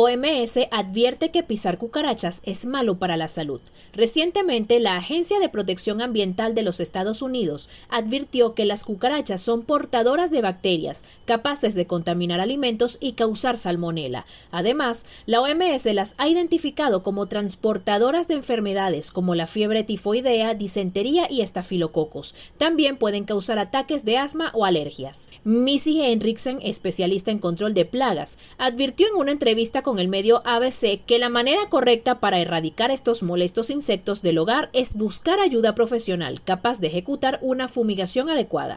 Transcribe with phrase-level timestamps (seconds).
[0.00, 3.60] OMS advierte que pisar cucarachas es malo para la salud.
[3.92, 9.62] Recientemente, la Agencia de Protección Ambiental de los Estados Unidos advirtió que las cucarachas son
[9.62, 14.24] portadoras de bacterias capaces de contaminar alimentos y causar salmonela.
[14.52, 21.26] Además, la OMS las ha identificado como transportadoras de enfermedades como la fiebre tifoidea, disentería
[21.28, 22.36] y estafilococos.
[22.56, 25.28] También pueden causar ataques de asma o alergias.
[25.42, 31.02] Missy Henriksen, especialista en control de plagas, advirtió en una entrevista con el medio ABC
[31.06, 36.42] que la manera correcta para erradicar estos molestos insectos del hogar es buscar ayuda profesional
[36.44, 38.76] capaz de ejecutar una fumigación adecuada.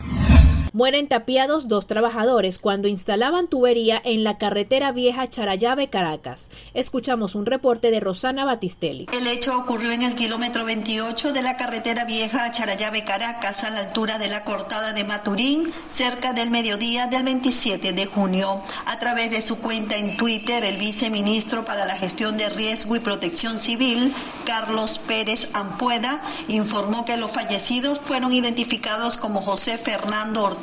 [0.73, 6.49] Mueren tapiados dos trabajadores cuando instalaban tubería en la carretera vieja Charayave-Caracas.
[6.73, 9.07] Escuchamos un reporte de Rosana Batistelli.
[9.11, 14.17] El hecho ocurrió en el kilómetro 28 de la carretera vieja Charayave-Caracas, a la altura
[14.17, 18.61] de la cortada de Maturín, cerca del mediodía del 27 de junio.
[18.85, 22.99] A través de su cuenta en Twitter, el viceministro para la gestión de riesgo y
[22.99, 24.13] protección civil,
[24.45, 30.60] Carlos Pérez Ampueda, informó que los fallecidos fueron identificados como José Fernando Ortiz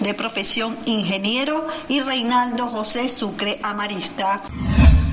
[0.00, 4.42] De profesión ingeniero, y Reinaldo José Sucre Amarista.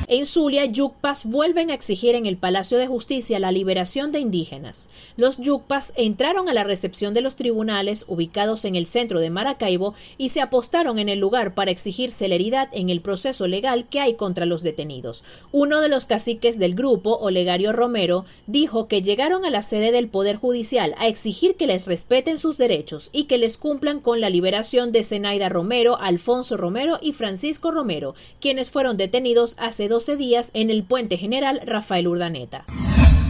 [0.10, 4.90] En Zulia, yucpas vuelven a exigir en el Palacio de Justicia la liberación de indígenas.
[5.18, 9.96] Los yucpas entraron a la recepción de los tribunales ubicados en el centro de Maracaibo
[10.18, 14.14] y se apostaron en el lugar para exigir celeridad en el proceso legal que hay
[14.14, 15.26] contra los detenidos.
[15.52, 20.08] Uno de los caciques del grupo, Olegario Romero, dijo que llegaron a la sede del
[20.08, 24.30] Poder Judicial a exigir que les respeten sus derechos y que les cumplan con la
[24.30, 30.16] liberación de Zenaida Romero, Alfonso Romero y Francisco Romero, quienes fueron detenidos hace dos 12
[30.16, 32.66] días en el puente general Rafael Urdaneta.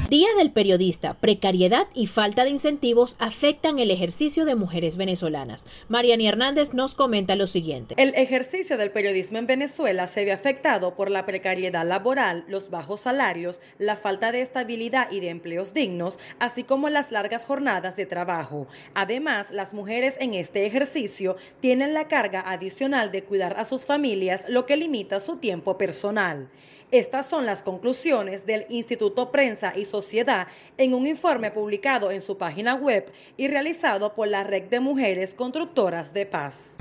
[0.10, 5.68] Día del Periodista, precariedad y falta de incentivos afectan el ejercicio de mujeres venezolanas.
[5.90, 7.94] Mariani Hernández nos comenta lo siguiente.
[7.98, 13.02] El ejercicio del periodismo en Venezuela se ve afectado por la precariedad laboral, los bajos
[13.02, 18.06] salarios, la falta de estabilidad y de empleos dignos, así como las largas jornadas de
[18.06, 18.66] trabajo.
[18.94, 24.46] Además, las mujeres en este ejercicio tienen la carga adicional de cuidar a sus familias,
[24.48, 26.50] lo que limita su tiempo personal.
[26.92, 32.38] Estas son las conclusiones del Instituto Prensa y Sociedad en un informe publicado en su
[32.38, 36.78] página web y realizado por la Red de Mujeres Constructoras de Paz.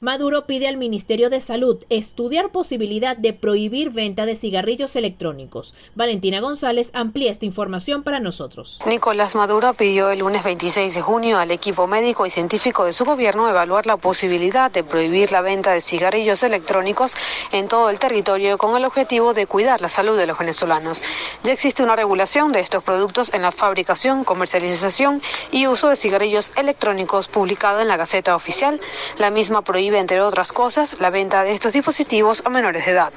[0.00, 5.74] Maduro pide al Ministerio de Salud estudiar posibilidad de prohibir venta de cigarrillos electrónicos.
[5.96, 8.78] Valentina González amplía esta información para nosotros.
[8.86, 13.04] Nicolás Maduro pidió el lunes 26 de junio al equipo médico y científico de su
[13.04, 17.16] gobierno evaluar la posibilidad de prohibir la venta de cigarrillos electrónicos
[17.50, 21.02] en todo el territorio con el objetivo de cuidar la salud de los venezolanos.
[21.42, 26.52] Ya existe una regulación de estos productos en la fabricación, comercialización y uso de cigarrillos
[26.54, 28.80] electrónicos publicada en la Gaceta Oficial.
[29.18, 33.12] La misma prohíbe entre otras cosas, la venta de estos dispositivos a menores de edad.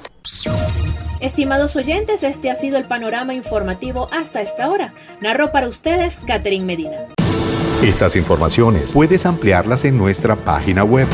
[1.20, 4.94] Estimados oyentes, este ha sido el panorama informativo hasta esta hora.
[5.22, 7.08] Narró para ustedes Catherine Medina.
[7.84, 11.08] Estas informaciones puedes ampliarlas en nuestra página web,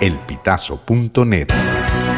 [0.00, 1.48] elpitazo.net.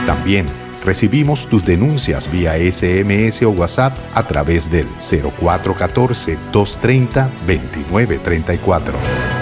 [0.06, 0.46] También
[0.84, 9.37] recibimos tus denuncias vía SMS o WhatsApp a través del 0414 230 2934.